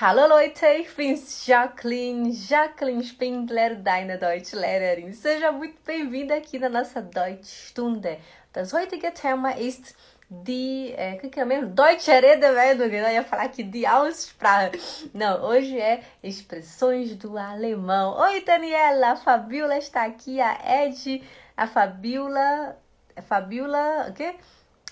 [0.00, 5.12] Hallo Leute, ich bin's Jacqueline, Jacqueline Spindler, deine Deutschlehrerin.
[5.12, 8.16] Seja muito bem-vinda aqui na nossa Deutschstunde.
[8.52, 9.96] Das heutige Thema ist
[10.30, 11.70] die, é, que, que é mesmo?
[11.70, 15.10] Deutsche Redewendung, eu ia falar aqui de Aussprache.
[15.12, 18.16] Não, hoje é expressões do alemão.
[18.20, 21.24] Oi, Daniela, a Fabiola está aqui, a Ed,
[21.56, 22.78] a Fabiola,
[23.16, 24.36] a Fabiola, o quê?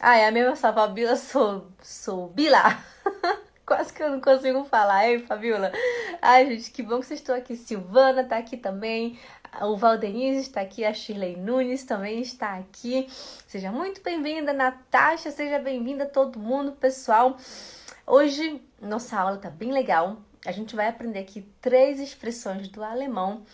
[0.01, 2.77] Ah, é a mesma só, Fabiola sou, sou Bila.
[3.67, 5.73] Quase que eu não consigo falar, hein, Fabiola?
[6.23, 7.57] Ai, gente, que bom que vocês estão aqui.
[7.57, 9.19] Silvana está aqui também.
[9.61, 13.09] O Valdenise está aqui, a Shirley Nunes também está aqui.
[13.49, 17.37] Seja muito bem-vinda, Natasha, seja bem-vinda todo mundo, pessoal.
[18.07, 20.19] Hoje nossa aula tá bem legal.
[20.47, 23.45] A gente vai aprender aqui três expressões do alemão.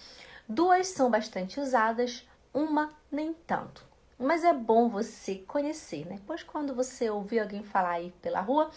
[0.47, 3.83] Duas são bastante usadas, uma nem tanto.
[4.19, 6.21] Mas é bom você conhecer, né?
[6.27, 8.71] Pois quando você ouvir alguém falar aí pela rua,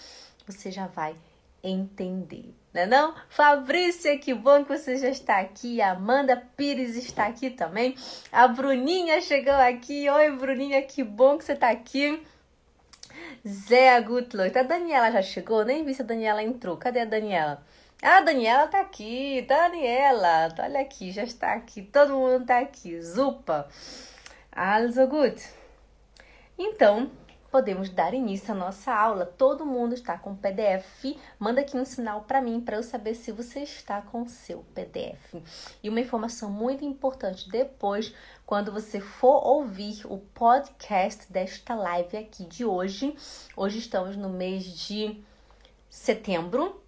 [0.47, 1.15] você já vai
[1.69, 3.15] entender, né não, não?
[3.29, 5.81] Fabrícia, que bom que você já está aqui.
[5.81, 7.95] Amanda Pires está aqui também.
[8.31, 10.09] A Bruninha chegou aqui.
[10.09, 12.21] Oi, Bruninha, que bom que você está aqui.
[13.47, 14.57] Zé Gutloit.
[14.57, 15.63] A Daniela já chegou?
[15.63, 16.77] Nem vi se a Daniela entrou.
[16.77, 17.63] Cadê a Daniela?
[18.01, 19.41] Ah, Daniela tá aqui.
[19.47, 21.81] Daniela, olha aqui, já está aqui.
[21.81, 23.01] Todo mundo tá aqui.
[23.01, 23.67] Zupa.
[24.51, 25.41] Also gut.
[26.57, 27.11] Então,
[27.55, 29.25] podemos dar início à nossa aula.
[29.25, 31.15] Todo mundo está com PDF.
[31.39, 34.65] Manda aqui um sinal para mim para eu saber se você está com o seu
[34.73, 35.35] PDF.
[35.81, 38.13] E uma informação muito importante depois,
[38.45, 43.15] quando você for ouvir o podcast desta live aqui de hoje.
[43.55, 45.23] Hoje estamos no mês de
[45.89, 46.83] setembro,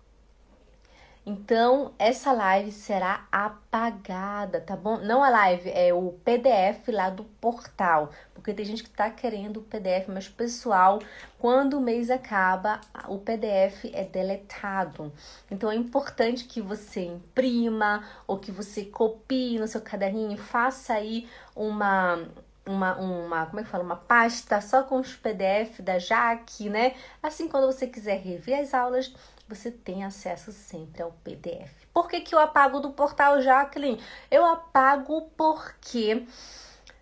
[1.30, 4.96] então, essa live será apagada, tá bom?
[5.00, 8.12] Não a live, é o PDF lá do portal.
[8.34, 11.02] Porque tem gente que tá querendo o PDF, mas pessoal,
[11.38, 15.12] quando o mês acaba, o PDF é deletado.
[15.52, 21.28] Então, é importante que você imprima ou que você copie no seu caderninho, faça aí
[21.54, 22.26] uma
[22.66, 23.84] uma, uma, como é que fala?
[23.84, 26.96] Uma pasta só com os PDF da Jaque, né?
[27.24, 29.14] Assim, quando você quiser rever as aulas,
[29.48, 31.72] você tem acesso sempre ao PDF.
[31.94, 34.02] Por que, que eu apago do portal Jacqueline?
[34.30, 36.26] Eu apago porque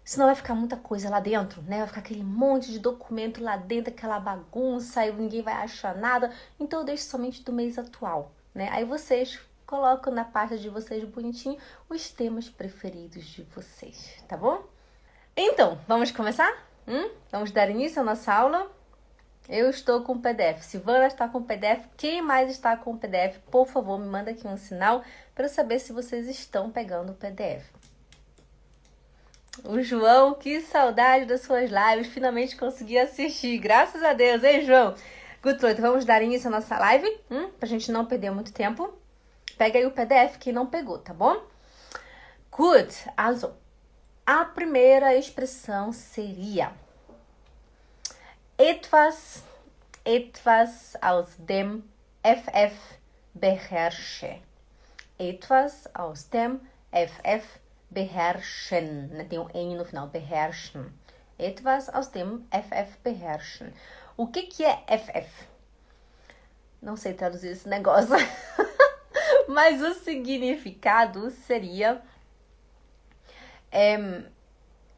[0.03, 1.79] senão vai ficar muita coisa lá dentro, né?
[1.79, 6.31] Vai ficar aquele monte de documento lá dentro, aquela bagunça, e ninguém vai achar nada.
[6.59, 8.69] Então eu deixo somente do mês atual, né?
[8.71, 11.57] Aí vocês colocam na pasta de vocês bonitinho
[11.89, 14.63] os temas preferidos de vocês, tá bom?
[15.35, 16.55] Então, vamos começar?
[16.87, 17.09] Hum?
[17.31, 18.71] Vamos dar início à nossa aula?
[19.47, 20.63] Eu estou com o PDF.
[20.63, 21.85] Silvana está com o PDF.
[21.95, 23.37] Quem mais está com o PDF?
[23.51, 25.03] Por favor, me manda aqui um sinal
[25.35, 27.63] para saber se vocês estão pegando o PDF.
[29.63, 32.07] O João, que saudade das suas lives.
[32.07, 33.59] Finalmente consegui assistir.
[33.59, 34.95] Graças a Deus, hein, João?
[35.43, 37.51] Leute, vamos dar início à nossa live, hum?
[37.59, 38.91] pra gente não perder muito tempo.
[39.59, 41.39] Pega aí o PDF quem não pegou, tá bom?
[42.51, 42.95] Good.
[43.15, 43.53] Also,
[44.25, 46.71] a primeira expressão seria
[48.57, 49.43] etwas,
[50.03, 51.83] etwas aus dem
[52.23, 52.97] FF
[53.33, 54.39] beherrsche.
[55.17, 56.61] Etwas aus dem
[56.91, 59.27] FF beherrschen.
[59.29, 60.97] Tem um N no final, beherrschen.
[61.37, 63.73] Etwas aus dem FF beherrschen.
[64.15, 65.47] O que, que é FF?
[66.81, 68.15] Não sei traduzir esse negócio.
[69.49, 72.01] Mas o significado seria.
[73.71, 73.97] É,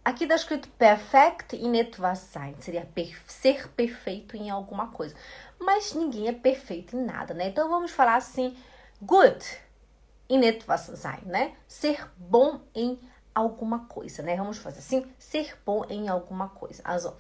[0.07, 5.13] Aqui está escrito perfect in etwas sein, seria per ser perfeito em alguma coisa.
[5.59, 7.49] Mas ninguém é perfeito em nada, né?
[7.49, 8.55] Então vamos falar assim,
[9.01, 9.45] good
[10.29, 11.57] in etwas sein, né?
[11.67, 12.97] Ser bom em
[13.35, 14.37] alguma coisa, né?
[14.37, 16.81] Vamos fazer assim, ser bom em alguma coisa.
[16.85, 17.13] Also,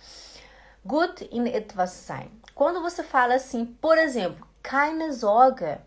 [0.85, 2.31] good in etwas sein.
[2.55, 5.77] Quando você fala assim, por exemplo, keine Sorge,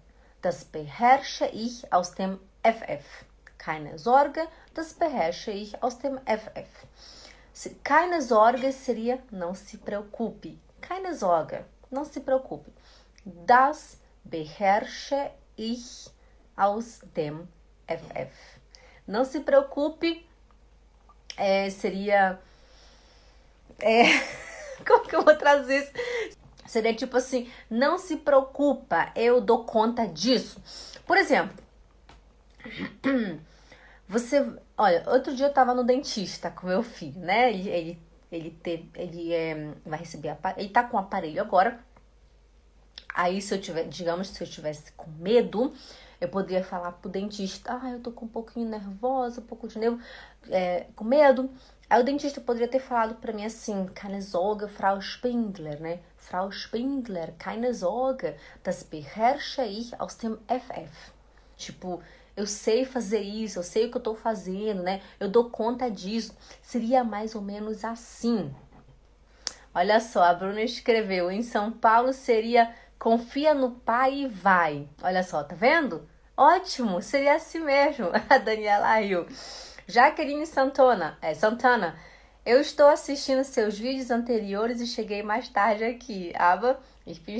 [0.42, 3.29] das beherrsche ich aus dem FF.
[3.60, 6.86] Keine Sorge, das beherrsche ich aus dem FF.
[7.84, 10.58] Keine Sorge seria não se preocupe.
[10.80, 12.72] Keine Sorge, não se preocupe.
[13.44, 16.10] Das beherrsche ich
[16.56, 17.46] aus dem
[17.86, 18.60] FF.
[19.06, 20.26] Não se preocupe
[21.36, 22.40] é, seria.
[23.78, 24.04] É,
[24.88, 25.92] como que eu vou trazer isso?
[26.66, 30.62] Seria tipo assim: não se preocupa, eu dou conta disso.
[31.06, 31.56] Por exemplo,
[34.10, 34.44] você,
[34.76, 37.50] olha, outro dia eu tava no dentista com meu filho, né?
[37.52, 38.02] Ele, ele,
[38.32, 41.78] ele, teve, ele é, vai receber, ele tá com o aparelho agora.
[43.14, 45.72] Aí, se eu tiver, digamos, se eu tivesse com medo,
[46.20, 49.78] Eu poderia falar pro dentista, ah, eu tô com um pouquinho nervosa, um pouco de
[49.78, 49.98] nervo,
[50.50, 51.50] é, com medo.
[51.88, 54.20] Aí o dentista poderia ter falado para mim assim, keine
[54.68, 56.00] Frau Spindler, né?
[56.16, 61.12] Frau Spindler, keine Sorge, das beherrsche ich aus dem FF.
[61.56, 62.02] Tipo,
[62.40, 65.02] eu sei fazer isso, eu sei o que eu tô fazendo, né?
[65.20, 66.34] Eu dou conta disso.
[66.62, 68.50] Seria mais ou menos assim.
[69.74, 74.88] Olha só, a Bruna escreveu: em São Paulo seria confia no pai e vai.
[75.02, 76.08] Olha só, tá vendo?
[76.34, 78.08] Ótimo, seria assim mesmo.
[78.28, 79.26] A Daniela riu.
[79.86, 81.98] Jaqueline Santana, é, Santana,
[82.46, 86.32] eu estou assistindo seus vídeos anteriores e cheguei mais tarde aqui.
[86.36, 86.80] Aba,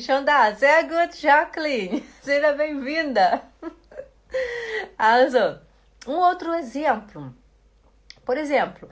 [0.01, 0.55] schon da.
[0.55, 2.05] Sehr gut, Jacqueline.
[2.21, 3.43] Seja bem-vinda.
[4.97, 5.59] Also,
[6.07, 7.35] um outro exemplo.
[8.25, 8.89] Por exemplo,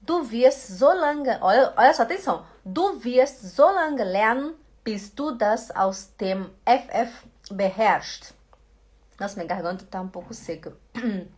[0.00, 2.46] du wirst so lange, olha, olha só, atenção.
[2.64, 4.54] Du wirst so lange lernen,
[4.84, 8.34] bis du das aus dem FF beherrschst.
[9.18, 10.72] Nossa, minha garganta tá um pouco seca.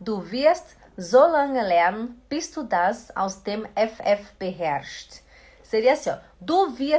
[0.00, 5.22] Du wirst so lange lernen, bis du das aus dem FF beherrschst.
[5.72, 6.18] Seria assim, ó.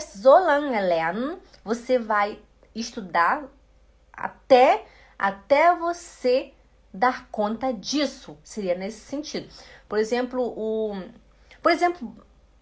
[0.01, 2.39] So lange lernen, você vai
[2.73, 3.43] estudar
[4.11, 4.83] até
[5.15, 6.51] até você
[6.91, 8.35] dar conta disso.
[8.43, 9.47] Seria nesse sentido.
[9.87, 10.99] Por exemplo, o
[11.61, 12.17] por exemplo,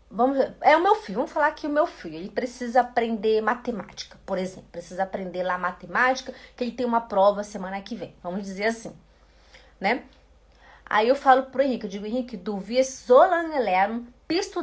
[0.10, 4.20] vamos é o meu filho, vamos falar que o meu filho, ele precisa aprender matemática,
[4.26, 8.14] por exemplo, precisa aprender lá matemática, que ele tem uma prova semana que vem.
[8.22, 8.94] Vamos dizer assim,
[9.80, 10.04] né?
[10.86, 13.22] Aí eu falo pro Henrique, eu digo, Henrique, du wirst so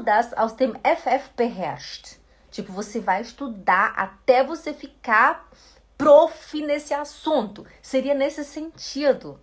[0.03, 2.19] das aus dem FF beherrschst.
[2.51, 5.49] Tipo, você vai estudar até você ficar
[5.97, 7.67] prof nesse assunto.
[7.83, 9.41] Seria nesse sentido.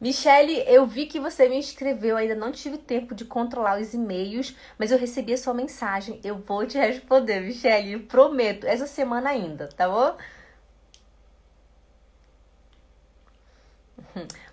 [0.00, 4.56] Michele, eu vi que você me inscreveu, ainda não tive tempo de controlar os e-mails,
[4.76, 6.20] mas eu recebi a sua mensagem.
[6.24, 10.16] Eu vou te responder, Michele, prometo, essa semana ainda, tá bom?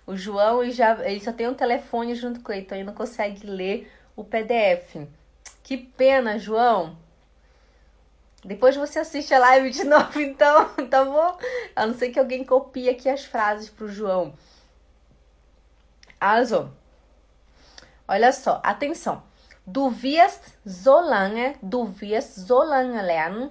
[0.06, 3.46] O João já, ele só tem um telefone junto com ele, então ele não consegue
[3.46, 3.90] ler
[4.20, 5.06] o PDF.
[5.62, 6.96] Que pena, João.
[8.44, 11.38] Depois você assiste a live de novo, então, tá bom?
[11.74, 14.34] A não ser que alguém copie aqui as frases pro João.
[16.20, 16.70] Also,
[18.06, 19.22] olha só, atenção.
[19.66, 23.50] Du wirst so lange, du wirst so lange lernen,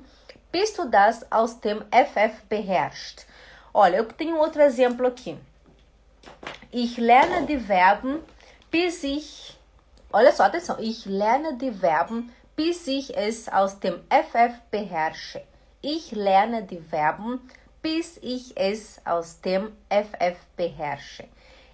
[0.51, 3.25] bis du das aus dem FF beherrschst.
[3.74, 5.38] Olha, eu tenho outro exemplo aqui.
[6.71, 8.21] Ich lerne die Verben,
[8.71, 9.58] bis ich.
[10.11, 10.77] Olha só, atenção.
[10.79, 15.44] Ich lerne die Verben, bis ich es aus dem FF beherrsche.
[15.83, 17.39] Ich lerne die Verben,
[17.79, 21.29] bis ich es aus dem FF beherrsche.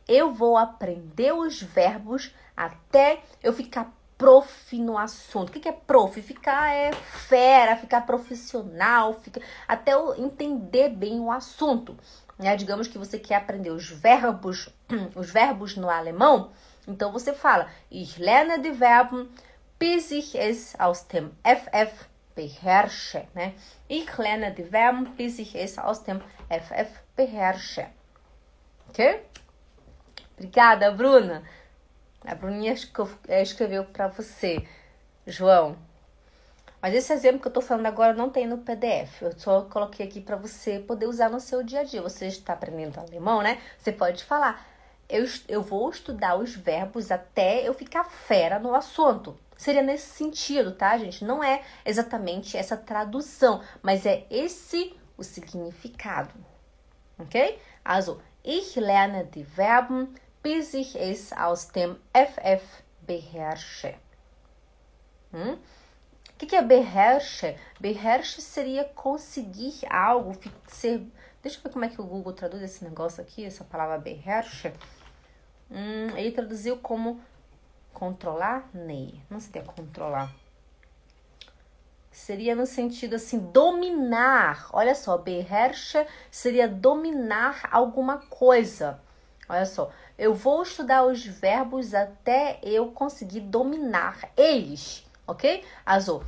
[0.06, 5.50] Eu vou aprender os verbos até eu ficar prof no assunto.
[5.50, 6.22] O que é prof?
[6.22, 11.96] Ficar é fera, ficar profissional, fica, até eu entender bem o assunto
[12.38, 12.56] né?
[12.56, 14.70] Digamos que você quer aprender os verbos,
[15.16, 16.52] os verbos no alemão,
[16.88, 19.30] então você fala: Ich lerne die Verben,
[19.80, 22.06] bis ich es aus dem FF
[22.36, 23.54] beherrsche, né?
[23.90, 27.88] Ich lerne die Verben, bis ich es aus dem FF beherrsche.
[28.90, 29.24] Ok?
[30.38, 31.44] Obrigada, Bruna.
[32.26, 34.68] A Bruninha escreveu para você,
[35.28, 35.78] João.
[36.82, 39.22] Mas esse exemplo que eu estou falando agora não tem no PDF.
[39.22, 42.02] Eu só coloquei aqui para você poder usar no seu dia a dia.
[42.02, 43.60] Você está aprendendo alemão, né?
[43.78, 44.75] Você pode falar.
[45.08, 49.38] Eu, eu vou estudar os verbos até eu ficar fera no assunto.
[49.58, 51.24] Seria nesse sentido, tá, gente?
[51.24, 56.34] Não é exatamente essa tradução, mas é esse o significado.
[57.18, 57.60] Ok?
[57.84, 60.14] Also, ich lerne die Verben,
[60.44, 63.96] bis ich es aus dem FF beherrsche.
[65.34, 65.58] Hum?
[66.34, 67.58] O que, que é beherrsche?
[67.80, 70.38] Beherrsche seria conseguir algo,
[70.68, 71.10] ser.
[71.42, 74.74] Deixa eu ver como é que o Google traduz esse negócio aqui, essa palavra beherrsche.
[75.76, 77.20] Hum, ele traduziu como
[77.94, 78.70] controlar?
[78.74, 79.22] Nei.
[79.30, 80.34] Não seria controlar.
[82.12, 84.70] Seria no sentido assim, dominar.
[84.72, 89.00] Olha só, beherrsche seria dominar alguma coisa.
[89.50, 95.64] Olha só, eu vou estudar os verbos até eu conseguir dominar eles ok?
[95.86, 96.24] Also,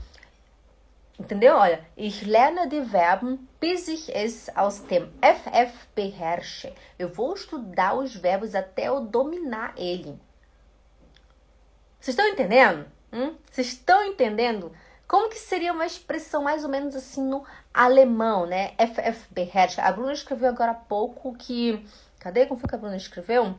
[1.19, 1.55] entendeu?
[1.55, 6.73] Olha, ich lerne die Verben, bis ich es aus dem FF beherrsche.
[6.97, 10.19] Eu vou estudar os verbos até eu dominar ele.
[11.99, 12.85] Vocês estão entendendo?
[13.11, 13.35] Hum?
[13.51, 14.71] Vocês estão entendendo?
[15.07, 18.73] Como que seria uma expressão mais ou menos assim no alemão, né?
[18.77, 19.79] FF beherrsche.
[19.79, 21.85] A Bruna escreveu agora há pouco que...
[22.19, 22.45] Cadê?
[22.45, 23.55] Como foi que a Bruna escreveu?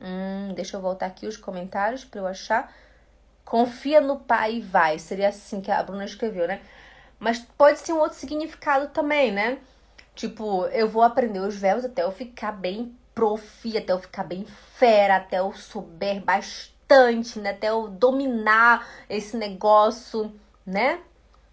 [0.00, 2.72] Hum, deixa eu voltar aqui os comentários para eu achar.
[3.44, 4.98] Confia no pai e vai.
[4.98, 6.60] Seria assim que a Bruna escreveu, né?
[7.18, 9.58] Mas pode ser um outro significado também, né?
[10.14, 14.44] Tipo, eu vou aprender os verbos até eu ficar bem profi, até eu ficar bem
[14.44, 17.50] fera, até eu souber bastante, né?
[17.50, 20.32] Até eu dominar esse negócio,
[20.64, 21.00] né?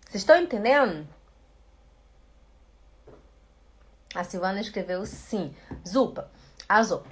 [0.05, 1.07] Vocês estão entendendo?
[4.13, 5.55] A Silvana escreveu sim.
[5.87, 6.29] Zupa,
[6.67, 7.03] azul.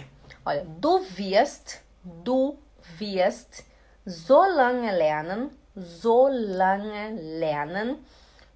[0.45, 2.57] Olha, du wirst, du
[2.99, 3.63] wirst
[4.05, 8.05] so lange lernen, so lange lernen,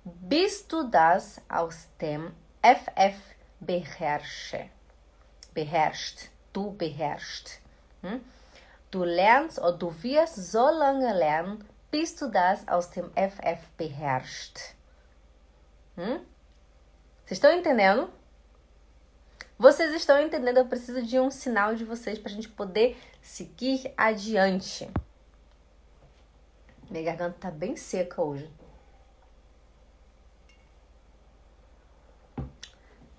[0.03, 2.31] bis du das aus dem
[2.61, 3.15] FF
[3.59, 4.69] beherrsche.
[5.53, 7.59] Beherrscht, du beherrscht.
[8.01, 8.21] Hm?
[8.91, 14.59] Du lernst oder du wirst so lange lernen, bis du das aus dem FF beherrscht.
[15.97, 16.25] Hum?
[17.25, 18.09] Vocês estão entendendo?
[19.57, 20.57] Vocês estão entendendo?
[20.57, 24.89] Eu preciso de um sinal de vocês para a gente poder seguir adiante.
[26.89, 28.49] Minha garganta tá bem seca hoje.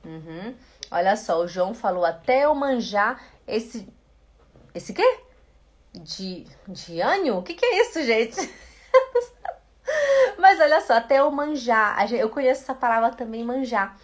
[0.05, 0.55] Uhum.
[0.91, 3.89] Olha só, o João falou até eu manjar esse.
[4.75, 5.21] Esse quê?
[5.93, 7.39] De, de ânio?
[7.39, 8.37] O que, que é isso, gente?
[10.39, 12.13] Mas olha só, até eu manjar.
[12.13, 13.97] Eu conheço essa palavra também, manjar,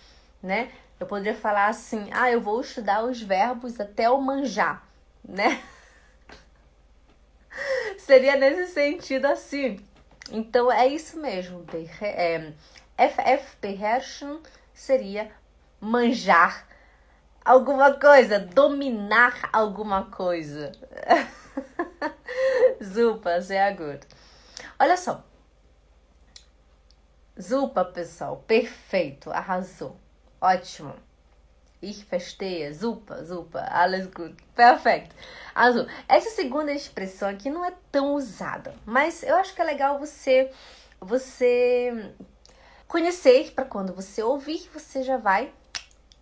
[0.42, 0.70] né?
[0.98, 4.86] Eu poderia falar assim: ah, eu vou estudar os verbos até eu manjar,
[5.24, 5.62] né?
[8.10, 9.78] Seria nesse sentido assim.
[10.32, 11.64] Então é isso mesmo.
[12.00, 12.52] É,
[12.98, 14.40] FF beherrschen
[14.74, 15.30] seria
[15.80, 16.66] manjar
[17.44, 20.72] alguma coisa, dominar alguma coisa.
[22.82, 24.04] Zupa, sehr gut.
[24.76, 25.24] Olha só.
[27.40, 29.96] Zupa, pessoal, perfeito, arrasou.
[30.40, 30.96] Ótimo.
[31.82, 35.14] Ich verstehe, super, super, alles gut, perfeito.
[35.54, 35.86] Azul.
[36.06, 40.50] Essa segunda expressão aqui não é tão usada, mas eu acho que é legal você
[41.00, 42.12] você
[42.86, 45.52] conhecer para quando você ouvir, você já vai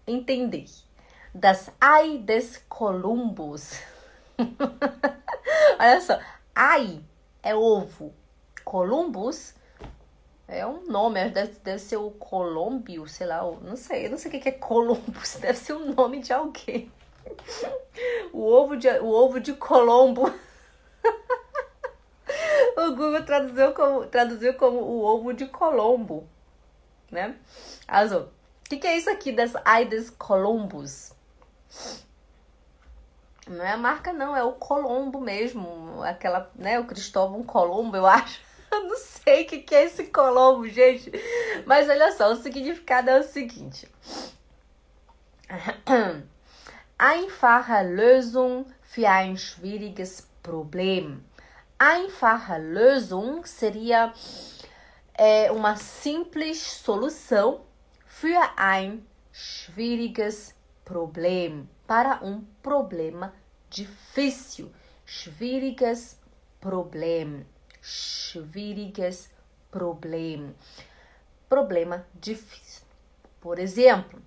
[0.07, 0.67] entender.
[1.35, 3.81] Das Ei des Columbus.
[5.81, 6.21] Olha só,
[6.55, 7.01] Ai
[7.43, 8.15] é ovo,
[8.65, 9.55] Columbus
[10.49, 14.31] é um nome, deve, deve ser o Colômbio, sei lá, não sei, eu não sei
[14.31, 16.91] o que é Columbus, deve ser o nome de alguém.
[18.33, 20.33] O ovo de, o ovo de Colombo.
[22.79, 26.27] o Google traduziu como, traduziu como o ovo de Colombo,
[27.11, 27.37] né?
[27.87, 28.23] Azul.
[28.23, 31.13] O que, que, é isso aqui das Aides Columbus?
[33.47, 36.03] Não é a marca, não, é o Colombo mesmo.
[36.03, 36.79] Aquela, né?
[36.79, 38.48] O Cristóvão Colombo, eu acho.
[38.73, 41.11] Eu não sei o que, é esse Colombo, gente.
[41.67, 43.89] Mas olha só, o significado é o seguinte.
[46.99, 51.25] Einfache Lösung für ein schwieriges Problem.
[51.79, 54.13] Einfache Lösung seria
[55.15, 57.61] é, uma simples solução
[58.05, 61.69] für ein schwieriges Problem.
[61.87, 63.33] Para um problema
[63.71, 64.73] difícil.
[65.07, 66.19] Schwieriges
[66.61, 67.47] Problem.
[67.89, 69.31] Schwieriges
[69.71, 70.55] Problem.
[71.49, 72.83] Problema difícil.
[73.41, 74.21] Por exemplo,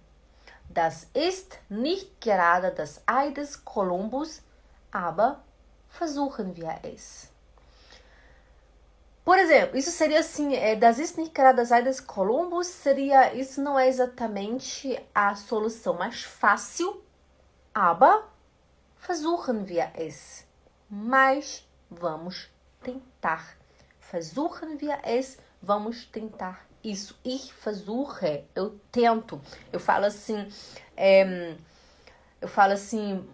[0.68, 4.42] das ist nicht gerade das Ei des Kolumbus,
[4.92, 5.44] aber
[5.90, 7.30] versuchen wir es.
[9.24, 13.36] Por exemplo, isso seria assim, é, das ist nicht gerade das Ei des Kolumbus seria,
[13.36, 17.04] isso não é exatamente a solução mais fácil,
[17.74, 18.28] aber
[18.98, 20.48] versuchen wir es.
[20.90, 22.50] Mas vamos
[22.84, 23.56] tentar.
[24.00, 27.18] Versuchen wir es, vamos tentar isso.
[27.24, 29.42] Ich versuche, eu tento.
[29.72, 30.48] Eu falo assim,
[30.98, 31.56] é,
[32.40, 33.28] eu falo assim,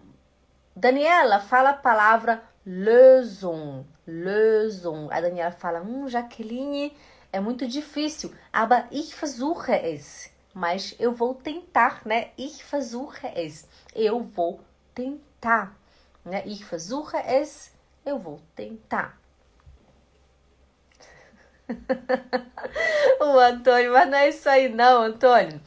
[0.74, 5.08] Daniela, fala a palavra Lösung, Lösung.
[5.10, 6.96] A Daniela fala, hum, Jaqueline,
[7.32, 8.32] é muito difícil.
[8.52, 10.30] Aber ich versuche es.
[10.54, 12.30] Mas eu vou tentar, né?
[12.36, 13.68] Ich versuche es.
[13.94, 14.60] Eu vou
[14.94, 15.76] tentar,
[16.24, 16.42] né?
[16.46, 17.72] Ich versuche es.
[18.04, 19.17] Eu vou tentar.
[23.20, 25.60] o Antônio, mas não é isso aí não, Antônio.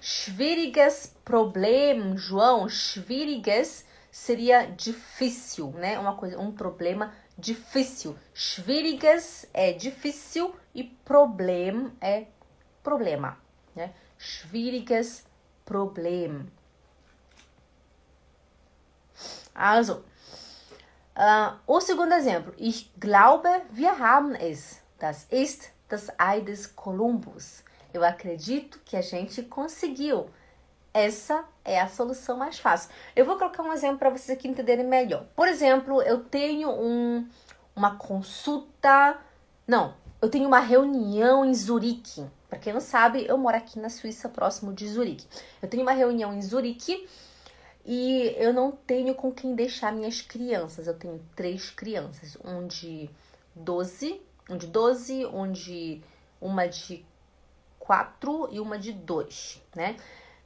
[0.00, 5.98] Schwieriges Problem, João, schwieriges seria difícil, né?
[5.98, 8.16] Uma coisa, um problema difícil.
[8.34, 12.26] Schwieriges é difícil e problem é
[12.82, 13.38] problema,
[13.74, 13.92] né?
[14.18, 15.24] Schwieriges
[15.64, 16.50] Problem.
[19.54, 20.04] Also,
[21.16, 22.52] uh, o segundo exemplo.
[22.58, 24.79] Ich glaube, wir haben es.
[25.00, 27.64] Das ist das Ei des Columbus.
[27.92, 30.28] Eu acredito que a gente conseguiu.
[30.92, 32.90] Essa é a solução mais fácil.
[33.16, 35.24] Eu vou colocar um exemplo para vocês aqui entenderem melhor.
[35.34, 37.26] Por exemplo, eu tenho um,
[37.74, 39.18] uma consulta.
[39.66, 42.26] Não, eu tenho uma reunião em Zurique.
[42.50, 45.26] Para quem não sabe, eu moro aqui na Suíça, próximo de Zurique.
[45.62, 47.08] Eu tenho uma reunião em Zurique
[47.86, 50.86] e eu não tenho com quem deixar minhas crianças.
[50.86, 53.08] Eu tenho três crianças, um de
[53.54, 56.02] 12, um de 12, um de
[56.40, 57.04] uma de
[57.78, 59.96] 4 e uma de 2, né?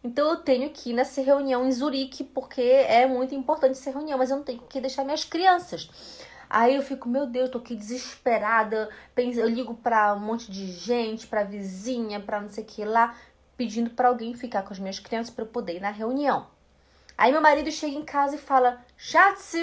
[0.03, 4.19] Então eu tenho que ir nessa reunião em Zurique porque é muito importante essa reunião,
[4.19, 5.89] mas eu não tenho que deixar minhas crianças.
[6.49, 8.91] Aí eu fico, meu Deus, tô aqui desesperada.
[9.17, 13.17] Eu ligo pra um monte de gente, pra vizinha, pra não sei o que lá,
[13.57, 16.47] pedindo para alguém ficar com as minhas crianças para eu poder ir na reunião.
[17.17, 19.55] Aí meu marido chega em casa e fala: Schatz,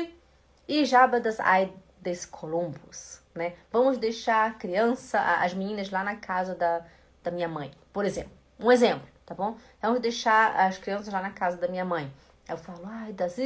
[0.67, 1.71] e Jaba das Ei
[2.01, 3.55] des Columbus, né?
[3.71, 6.85] Vamos deixar a criança, as meninas lá na casa da,
[7.23, 8.31] da minha mãe, por exemplo.
[8.59, 9.57] Um exemplo, tá bom?
[9.81, 12.11] Vamos deixar as crianças lá na casa da minha mãe.
[12.47, 13.37] Eu falo, ai, das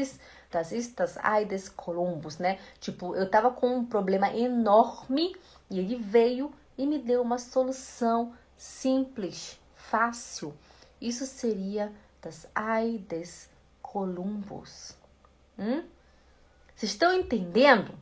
[0.51, 2.59] das ist das Ei des Columbus, né?
[2.79, 5.35] Tipo, eu tava com um problema enorme
[5.69, 10.53] e ele veio e me deu uma solução simples, fácil.
[10.99, 13.49] Isso seria das Ei des
[13.81, 14.97] Columbus.
[15.59, 15.83] Hum?
[16.75, 17.93] Vocês estão entendendo?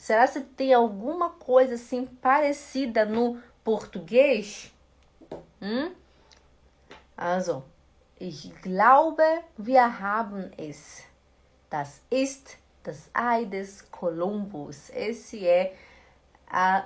[0.00, 4.72] Será que tem alguma coisa assim parecida no português?
[5.60, 5.92] Hum?
[7.16, 7.62] Also,
[8.22, 9.22] Ich glaube,
[9.56, 11.04] wir haben es.
[11.70, 14.90] Das ist das Ei des Columbus.
[14.90, 15.74] Esse é
[16.46, 16.84] a,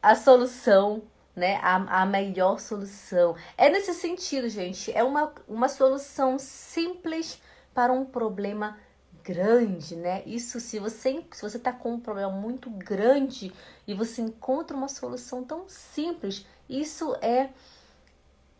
[0.00, 1.02] a solução,
[1.34, 1.56] né?
[1.56, 3.34] A, a melhor solução.
[3.58, 4.92] É nesse sentido, gente.
[4.92, 7.42] É uma, uma solução simples
[7.74, 8.78] para um problema
[9.22, 10.22] grande, né?
[10.26, 13.52] Isso se você se você tá com um problema muito grande
[13.86, 17.50] e você encontra uma solução tão simples, isso é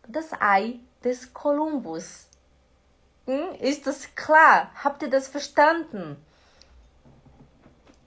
[0.07, 2.27] das Ei des Kolumbus.
[3.27, 3.55] Hm?
[3.61, 4.71] Ist das klar?
[4.83, 6.17] Habt ihr das verstanden?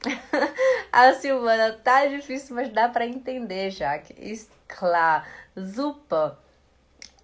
[0.92, 4.14] A Silvana, tá difícil, mas dá para entender, Jaque.
[4.18, 5.26] Ist klar.
[5.56, 6.36] Super.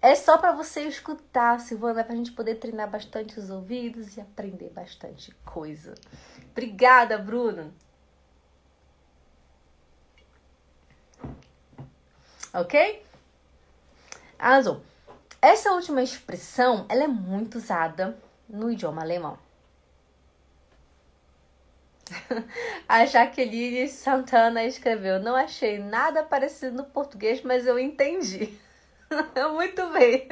[0.03, 4.69] É só para você escutar, Silvana, pra gente poder treinar bastante os ouvidos e aprender
[4.69, 5.95] bastante coisa.
[6.51, 7.73] Obrigada, Bruno.
[12.53, 13.01] Ok?
[14.37, 14.83] Also,
[15.41, 18.17] essa última expressão, ela é muito usada
[18.49, 19.39] no idioma alemão.
[22.89, 28.61] A Jaqueline Santana escreveu: Não achei nada parecido no português, mas eu entendi.
[29.53, 30.27] Muito bem.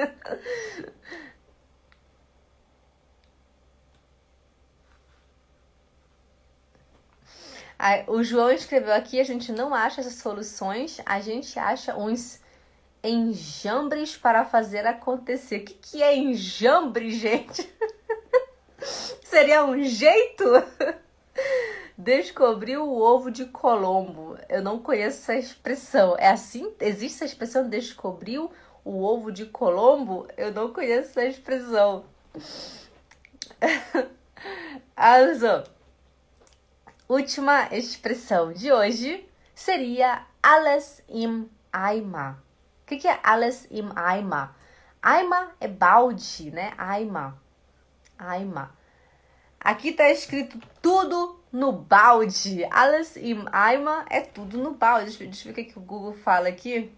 [8.07, 12.39] O João escreveu aqui: a gente não acha essas soluções, a gente acha uns
[13.03, 15.61] enjambres para fazer acontecer.
[15.61, 17.67] O que, que é enjambre, gente?
[19.23, 20.43] Seria um jeito?
[21.97, 24.37] Descobriu o ovo de Colombo.
[24.49, 26.15] Eu não conheço essa expressão.
[26.17, 26.71] É assim?
[26.79, 28.51] Existe essa expressão descobriu
[28.83, 30.27] o ovo de Colombo?
[30.37, 32.05] Eu não conheço essa expressão.
[34.95, 35.63] Also,
[37.07, 42.35] última expressão de hoje seria alles im Eimer
[42.91, 44.49] que, que é alles im Eimer?
[45.03, 46.73] Eimer é balde, né?
[46.77, 47.33] Eimer.
[48.19, 48.69] Eimer.
[49.59, 52.65] Aqui tá escrito tudo no balde.
[52.69, 55.17] Alles im Eimer é tudo no balde.
[55.17, 56.91] Deixa eu ver o que, que o Google fala aqui.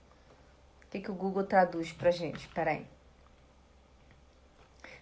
[0.94, 2.48] Que, que o Google traduz pra gente?
[2.50, 2.86] Peraí.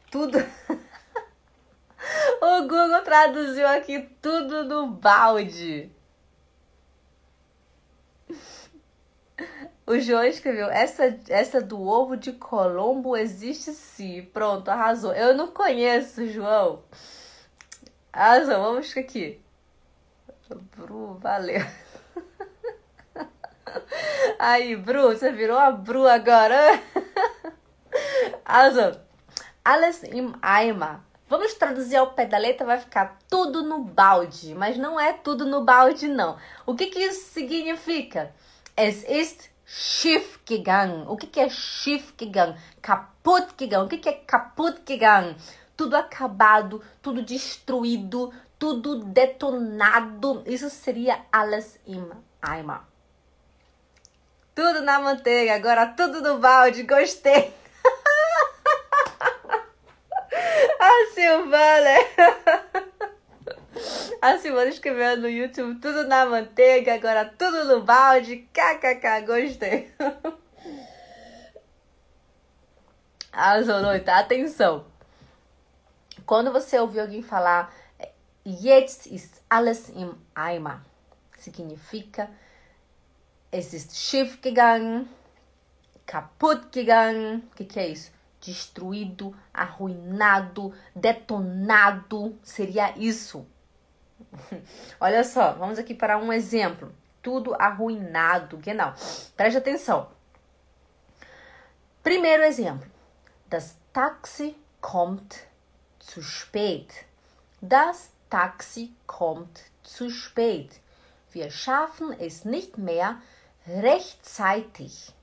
[0.10, 0.38] Tudo.
[2.42, 5.92] o Google traduziu aqui tudo no balde.
[9.86, 14.24] O João escreveu: essa, essa do ovo de Colombo existe sim.
[14.32, 15.12] Pronto, arrasou.
[15.12, 16.86] Eu não conheço, João.
[18.14, 19.42] Arrasou, vamos aqui.
[20.78, 21.60] Bru, valeu.
[24.40, 26.82] Aí, Bru, você virou a Bru agora.
[28.46, 29.00] Arrasou.
[29.64, 31.00] Alles im Eimer.
[31.30, 34.54] Vamos traduzir ao pé da letra, vai ficar tudo no balde.
[34.54, 36.38] Mas não é tudo no balde, não.
[36.66, 38.34] O que, que isso significa?
[38.76, 41.06] Es ist schief gegangen.
[41.08, 42.58] O que, que é schief gegangen?
[42.82, 43.54] Kaputt.
[43.82, 45.38] O que, que é kaputt gegangen?
[45.78, 50.44] Tudo acabado, tudo destruído, tudo detonado.
[50.46, 52.91] Isso seria alles im Eimer.
[54.54, 56.84] Tudo na manteiga, agora tudo no balde.
[56.84, 57.54] Gostei.
[60.80, 61.96] A Silvana.
[64.22, 68.48] A Simone escreveu no YouTube tudo na manteiga, agora tudo no balde.
[68.54, 69.92] KKK, gostei.
[73.32, 74.10] Arrasou, noite.
[74.10, 74.86] Atenção.
[76.26, 77.74] Quando você ouvir alguém falar
[78.44, 80.80] Jetzt ist alles im Eimer,
[81.38, 82.28] significa
[83.52, 85.10] es ist schief gegangen,
[86.06, 87.44] kaputt gegangen.
[87.52, 88.12] O que, que é isso?
[88.40, 92.40] Destruído, arruinado, detonado.
[92.44, 93.46] Seria isso.
[95.00, 96.94] Olha só, vamos aqui para um exemplo.
[97.22, 98.58] Tudo arruinado.
[98.58, 98.94] Genau.
[99.36, 100.10] Preste atenção.
[102.02, 102.90] Primeiro exemplo.
[103.48, 105.46] Das Taxi kommt
[106.00, 107.06] zu spät.
[107.62, 110.80] Das Taxi kommt zu spät.
[111.32, 113.22] Wir schaffen es nicht mehr
[113.72, 115.14] rechtzeitig.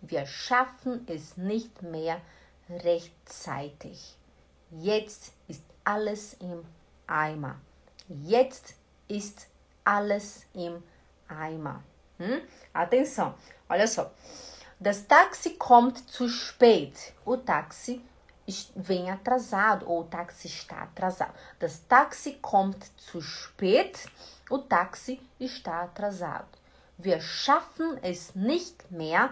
[0.00, 2.20] Wir schaffen es nicht mehr
[2.68, 4.16] rechtzeitig.
[4.70, 6.64] Jetzt ist alles im
[7.06, 7.56] Eimer.
[8.08, 8.74] Jetzt
[9.08, 9.46] ist
[9.84, 10.82] alles im
[11.28, 11.82] Eimer.
[12.18, 12.40] Hum?
[12.72, 13.34] Atenção,
[13.68, 14.10] olha só.
[14.78, 17.14] Das Taxi kommt zu spät.
[17.24, 18.02] O táxi
[18.76, 21.32] vem atrasado o táxi está atrasado.
[21.58, 24.06] Das Taxi kommt zu spät.
[24.50, 26.63] O táxi está atrasado.
[26.98, 29.30] Wir schaffen es nicht mehr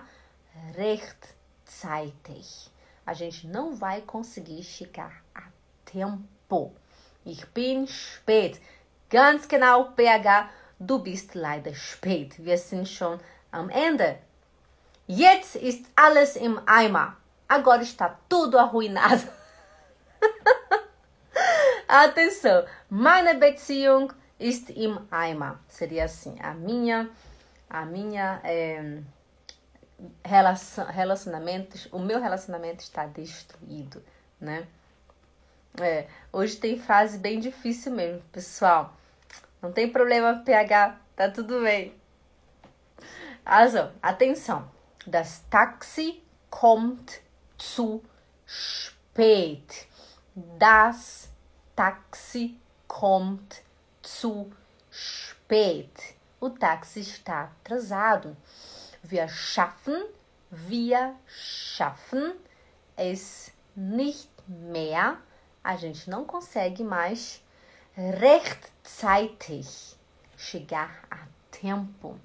[0.77, 2.70] rechtzeitig.
[3.05, 5.42] A gente não vai conseguir chegar a
[5.85, 6.72] tempo.
[7.25, 8.61] Ich bin spät.
[9.09, 10.48] Ganz genau, PH,
[10.79, 12.35] du bist leider spät.
[12.38, 13.20] Wir sind schon
[13.51, 14.18] am Ende.
[15.07, 17.16] Jetzt ist alles im Eimer.
[17.48, 19.29] Agora está tudo arruinado.
[21.88, 25.61] Atenção, meine Beziehung ist im Eimer.
[25.68, 27.09] Seria assim, a minha,
[27.73, 29.01] a minha é,
[30.23, 34.05] relacionamentos, o meu relacionamento está destruído,
[34.39, 34.69] né?
[35.81, 38.95] É, hoje tem frase bem difícil mesmo, pessoal.
[39.63, 41.95] Não tem problema, PH, tá tudo bem.
[43.43, 44.71] Also, atenção.
[45.07, 47.23] Das Taxi kommt
[47.57, 48.03] zu
[48.47, 49.89] spät.
[50.35, 51.31] Das
[51.75, 53.63] Taxi kommt
[54.03, 54.53] zu
[54.91, 56.22] spät.
[56.43, 58.37] O táxi está atrasado.
[59.01, 60.05] Wir schaffen,
[60.51, 62.35] wir schaffen
[62.97, 65.19] es nicht mehr.
[65.63, 67.41] A gente não consegue mais
[67.97, 69.97] rechtzeitig
[70.37, 72.19] chegar a tempo.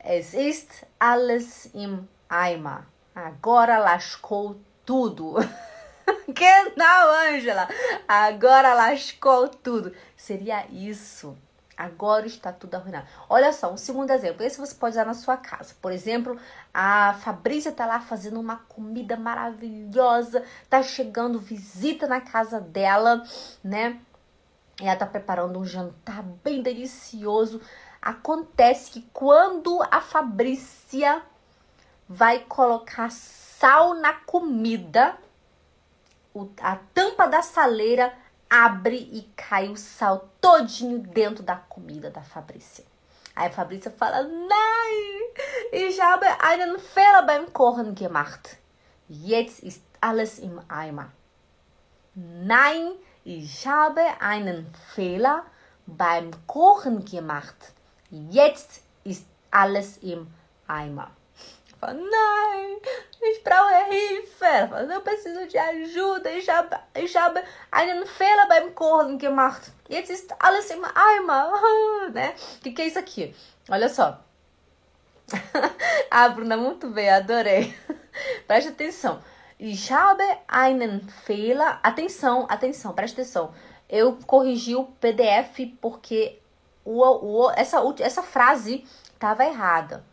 [0.00, 2.84] Es ist alles im Eimer.
[3.14, 5.36] Agora lascou tudo.
[6.34, 7.68] que não, Ângela?
[8.08, 9.94] Agora lascou tudo.
[10.16, 11.38] Seria isso.
[11.76, 13.06] Agora está tudo arruinado.
[13.28, 14.44] Olha só, um segundo exemplo.
[14.44, 15.74] Esse você pode usar na sua casa.
[15.80, 16.38] Por exemplo,
[16.72, 20.44] a Fabrícia está lá fazendo uma comida maravilhosa.
[20.70, 23.22] Tá chegando visita na casa dela,
[23.62, 24.00] né?
[24.80, 27.60] Ela está preparando um jantar bem delicioso.
[28.00, 31.22] Acontece que quando a Fabrícia
[32.08, 35.16] vai colocar sal na comida,
[36.60, 38.12] a tampa da saleira
[38.54, 42.84] abre e cai o sal todinho dentro da comida da Fabrícia.
[43.34, 45.34] Aí a Fabrícia fala: Nein,
[45.72, 48.56] ich habe einen Fehler beim Kochen gemacht.
[49.08, 51.10] Jetzt ist alles im Eimer.
[52.14, 52.92] Nein,
[53.24, 55.44] ich habe einen Fehler
[55.84, 57.72] beim Kochen gemacht.
[58.10, 60.28] Jetzt ist alles im
[60.68, 61.10] Eimer.
[61.84, 61.98] Fala,
[63.20, 64.68] ich brauche Hilfe.
[64.68, 66.30] Fala, eu preciso de ajuda.
[66.30, 69.70] Ich habe, ich habe einen Fehler beim Kochen gemacht.
[69.88, 71.60] Jetzt ist alles im Eimer.
[72.12, 72.34] né?
[72.56, 73.34] O que, que é isso aqui?
[73.68, 74.18] Olha só.
[76.10, 77.74] ah, Bruna, muito bem, adorei.
[78.46, 79.22] Preste atenção.
[79.58, 81.78] Ich habe einen Fehler.
[81.82, 83.54] Atenção, atenção, preste atenção.
[83.88, 86.40] Eu corrigi o PDF porque
[86.84, 90.04] o, o, essa, essa frase estava errada.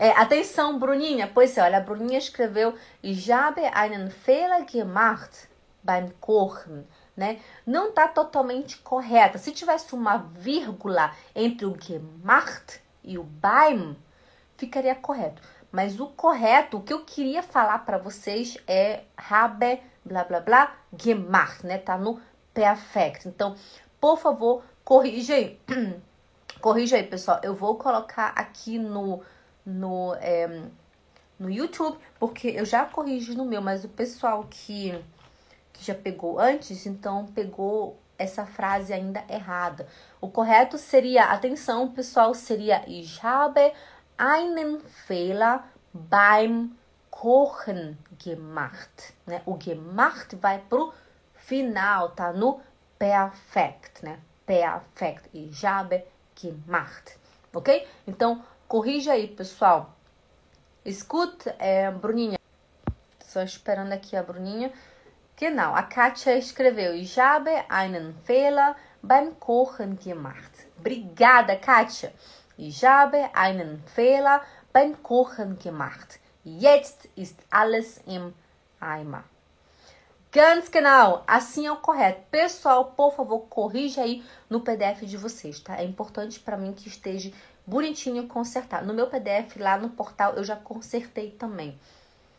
[0.00, 1.30] É, atenção, Bruninha.
[1.34, 5.46] Pois é, olha, a Bruninha escreveu Ich habe einen Fehler gemacht
[5.82, 6.86] beim Kochen.
[7.14, 7.38] Né?
[7.66, 9.36] Não está totalmente correta.
[9.36, 13.94] Se tivesse uma vírgula entre o gemacht e o beim,
[14.56, 15.42] ficaria correto.
[15.70, 20.76] Mas o correto, o que eu queria falar para vocês é habe, blá blá blá,
[20.96, 21.76] gemacht, né?
[21.76, 22.18] Tá no
[22.54, 23.28] perfect.
[23.28, 23.54] Então,
[24.00, 25.60] por favor, corrija aí.
[26.58, 27.38] corrija aí, pessoal.
[27.42, 29.22] Eu vou colocar aqui no
[29.70, 30.62] no, é,
[31.38, 34.98] no YouTube, porque eu já corrigi no meu, mas o pessoal que,
[35.72, 39.86] que já pegou antes, então pegou essa frase ainda errada.
[40.20, 43.72] O correto seria, atenção pessoal, seria Ich habe
[44.18, 45.62] einen Fehler
[45.94, 46.76] beim
[47.10, 49.14] Kochen gemacht.
[49.26, 49.42] Né?
[49.46, 50.92] O gemacht vai pro
[51.34, 52.60] final, tá no
[52.98, 54.20] perfect, né?
[54.44, 55.30] Perfect.
[55.32, 56.04] Ich habe
[56.34, 57.18] gemacht.
[57.52, 57.86] Ok?
[58.06, 59.96] Então, Corrija aí, pessoal.
[60.84, 62.38] Escuta, é, Bruninha.
[63.18, 64.72] Só esperando aqui a Bruninha.
[65.34, 66.94] Que não, a Kátia escreveu.
[66.94, 70.68] Ich habe einen Fehler beim Kochen gemacht.
[70.78, 72.12] Obrigada, Kátia.
[72.56, 74.40] Ich habe einen Fehler
[74.72, 76.20] beim Kochen gemacht.
[76.44, 78.32] Jetzt ist alles im
[78.80, 79.24] Eimer.
[80.32, 82.22] Ganz genau, assim é o correto.
[82.30, 85.76] Pessoal, por favor, corrija aí no PDF de vocês, tá?
[85.76, 87.32] É importante para mim que esteja
[87.70, 88.86] bonitinho consertado.
[88.86, 91.78] No meu PDF lá no portal eu já consertei também.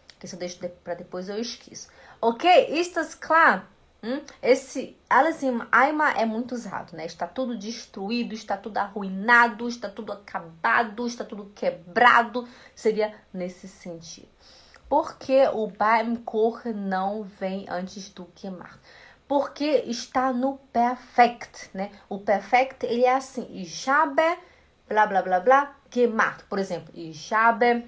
[0.10, 1.88] Porque se eu deixo para depois eu esqueço.
[2.22, 2.48] Ok?
[2.70, 3.64] Estás claro?
[4.04, 4.20] Hum?
[4.42, 7.06] Esse Alazim Aima é muito usado, né?
[7.06, 12.48] Está tudo destruído, está tudo arruinado, está tudo acabado, está tudo quebrado.
[12.76, 14.28] Seria nesse sentido.
[14.90, 18.78] Porque o Baim Cor não vem antes do queimar?
[19.28, 21.92] Porque está no perfect, né?
[22.10, 24.38] O perfect, ele é assim, habe,
[24.92, 26.44] blá, blá, blá, blá, gemacht.
[26.50, 27.88] Por exemplo, ich habe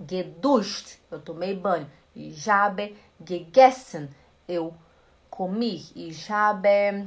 [0.00, 1.86] geduscht, eu tomei banho.
[2.14, 4.08] Ich habe gegessen,
[4.48, 4.74] eu
[5.30, 5.84] comi.
[5.94, 7.06] Ich habe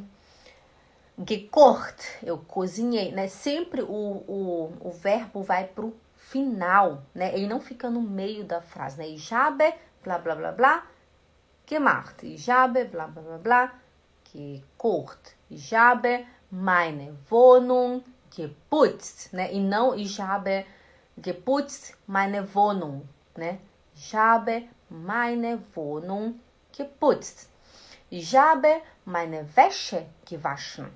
[1.18, 3.28] gekocht, eu cozinhei, né?
[3.28, 7.34] Sempre o, o, o verbo vai pro final, né?
[7.34, 9.10] Ele não fica no meio da frase, né?
[9.10, 10.88] Ich habe, blá, blá, blá, blá,
[11.68, 12.24] gemacht.
[12.24, 13.74] Ich habe, blá, blá, blá, blá,
[14.34, 15.36] gekocht.
[15.50, 18.02] Ich habe meine Wohnung
[18.36, 19.54] geputzt, né?
[19.54, 20.66] E não ich habe
[21.18, 23.60] geputzt meine Wohnung, né?
[23.96, 26.40] Ich habe meine Wohnung
[26.76, 27.50] geputzt.
[28.10, 30.88] Ich habe meine Wäsche gewaschen.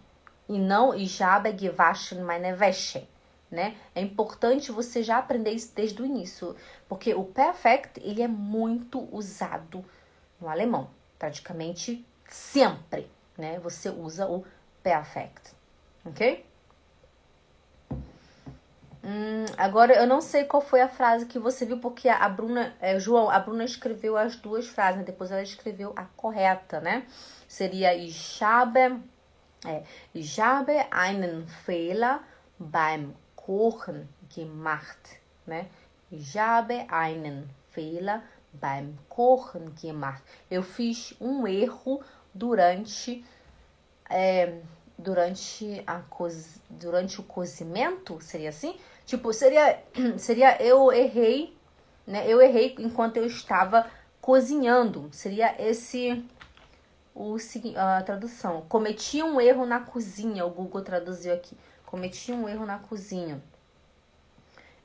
[0.48, 3.08] E não ich habe gewaschen meine Wäsche
[3.56, 3.78] né?
[3.94, 6.56] É importante você já aprender isso desde o início,
[6.88, 9.84] porque o perfect ele é muito usado
[10.40, 13.60] no alemão, praticamente sempre, né?
[13.60, 14.46] Você usa o
[14.84, 15.54] perfect,
[16.06, 16.46] ok?
[19.08, 22.74] Hum, agora eu não sei qual foi a frase que você viu, porque a Bruna,
[22.82, 25.04] é, João, a Bruna escreveu as duas frases, né?
[25.04, 27.06] depois ela escreveu a correta, né?
[27.48, 29.00] Seria ich habe,
[29.64, 32.20] é, ich habe einen Fehler
[32.58, 35.20] beim Kochen gemacht.
[35.46, 35.68] Né?
[36.12, 40.24] Ich habe einen Fehler beim Kochen gemacht.
[40.50, 43.24] Eu fiz um erro durante
[44.10, 44.62] é,
[44.98, 46.02] durante a
[46.70, 48.80] durante o cozimento, seria assim?
[49.06, 49.80] Tipo, seria
[50.18, 51.56] seria eu errei,
[52.06, 52.26] né?
[52.28, 53.86] Eu errei enquanto eu estava
[54.22, 55.10] cozinhando.
[55.12, 56.26] Seria esse
[57.14, 57.38] o
[57.78, 58.66] a tradução.
[58.68, 61.58] Cometi um erro na cozinha, o Google traduziu aqui.
[61.86, 63.42] Cometi um erro na cozinha.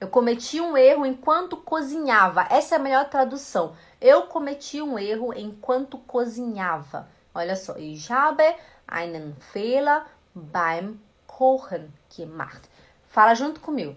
[0.01, 2.47] Eu cometi um erro enquanto cozinhava.
[2.49, 3.75] Essa é a melhor tradução.
[4.01, 7.09] Eu cometi um erro enquanto cozinhava.
[7.35, 7.77] Olha só.
[7.77, 8.43] Ich habe
[8.87, 10.05] einen Fehler
[10.35, 12.69] beim Kochen gemacht.
[13.09, 13.97] Fala junto comigo.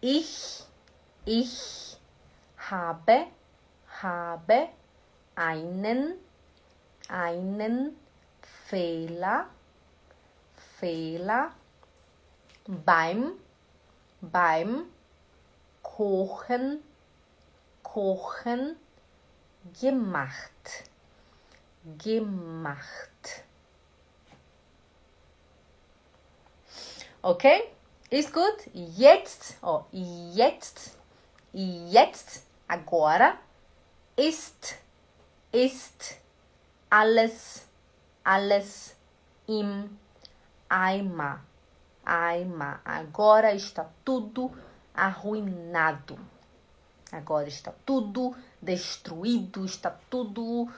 [0.00, 0.62] Ich,
[1.24, 1.96] ich
[2.58, 3.26] habe,
[4.02, 4.68] habe
[5.34, 6.14] einen,
[7.08, 7.96] einen
[8.66, 9.46] Fehler,
[10.78, 11.50] Fehler
[12.66, 13.32] beim,
[14.20, 14.84] beim
[15.82, 16.82] Kochen,
[17.82, 18.76] Kochen
[19.80, 20.84] gemacht.
[21.96, 23.44] Gemacht.
[27.22, 27.62] Okay?
[28.10, 28.70] Ist gut?
[28.72, 29.56] Jetzt,
[30.32, 30.96] jetzt,
[31.52, 33.36] jetzt, agora,
[34.16, 34.76] ist,
[35.52, 36.16] ist
[36.88, 37.66] alles,
[38.24, 38.94] alles
[39.46, 39.98] im.
[40.68, 41.44] Eimer.
[42.84, 44.52] Agora está tudo
[44.94, 46.18] arruinado.
[47.12, 50.68] Agora está tudo destruído, está tudo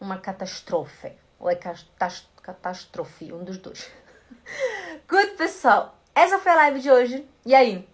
[0.00, 1.12] uma catástrofe.
[1.38, 3.90] Ou é catástrofe, um dos dois.
[5.08, 6.01] Good, pessoal.
[6.14, 7.26] Essa foi a live de hoje.
[7.44, 7.88] E aí?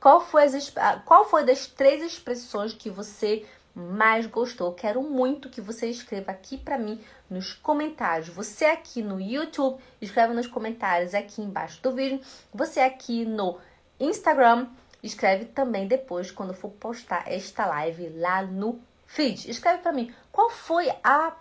[0.00, 0.72] Qual foi, as,
[1.04, 4.72] qual foi das três expressões que você mais gostou?
[4.72, 8.28] Quero muito que você escreva aqui para mim nos comentários.
[8.28, 12.20] Você aqui no YouTube, escreve nos comentários aqui embaixo do vídeo.
[12.54, 13.58] Você aqui no
[13.98, 14.68] Instagram,
[15.02, 19.50] Escreve também depois quando for postar esta live lá no feed.
[19.50, 21.34] Escreve para mim qual foi a,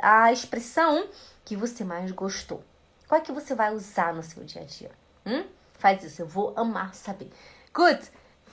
[0.00, 1.08] a expressão
[1.44, 2.64] que você mais gostou.
[3.06, 4.90] Qual é que você vai usar no seu dia a dia?
[5.26, 5.44] Hum?
[5.74, 7.30] Faz isso, eu vou amar saber.
[7.74, 8.00] Good.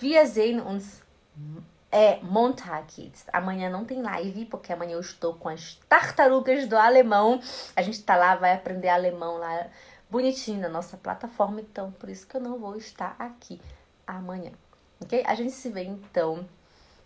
[0.01, 1.01] Wir sehen uns
[1.91, 3.11] é Montag.
[3.31, 7.39] Amanhã não tem live, porque amanhã eu estou com as tartarugas do alemão.
[7.75, 9.67] A gente tá lá, vai aprender alemão lá
[10.09, 13.59] bonitinho na nossa plataforma, então por isso que eu não vou estar aqui
[14.05, 14.51] amanhã,
[15.01, 15.23] ok?
[15.25, 16.47] A gente se vê então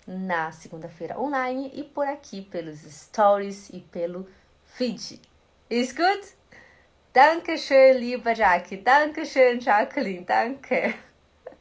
[0.05, 4.27] na segunda-feira online e por aqui pelos stories e pelo
[4.65, 5.21] feed.
[5.69, 6.36] Is good?
[7.17, 8.77] Dankeschön, liebe Jackie.
[8.77, 10.23] Dankeschön, Jacqueline.
[10.23, 10.93] Danke.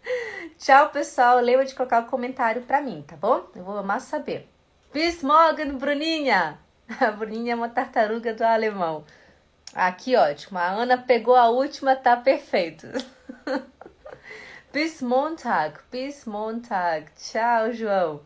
[0.59, 1.43] Tchau, pessoal.
[1.43, 3.43] Lembra de colocar o um comentário pra mim, tá bom?
[3.55, 4.47] Eu vou amar saber.
[4.93, 6.59] Bis morgen, Bruninha.
[7.01, 9.07] A Bruninha é uma tartaruga do alemão.
[9.75, 10.59] Aqui, ótimo.
[10.59, 12.89] A Ana pegou a última, tá perfeito.
[14.75, 17.07] Bis Montag, bis Montag.
[17.17, 18.21] Tchau, João.